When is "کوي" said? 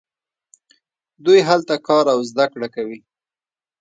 2.75-2.99